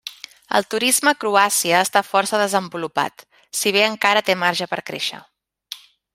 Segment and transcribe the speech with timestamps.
[0.59, 3.27] El turisme a Croàcia està força desenvolupat,
[3.61, 5.23] si bé encara té marge per créixer.